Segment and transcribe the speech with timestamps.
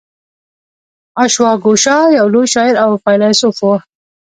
[1.23, 3.67] اشواګوشا یو لوی شاعر او فیلسوف و